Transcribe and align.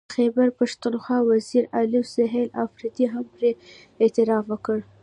د 0.09 0.13
خیبر 0.17 0.47
پښتونخوا 0.59 1.17
وزیر 1.31 1.63
اعلی 1.77 2.01
سهیل 2.15 2.49
اپريدي 2.63 3.05
هم 3.13 3.25
پرې 3.33 3.51
اعتراف 4.03 4.43
وکړ 4.49 4.77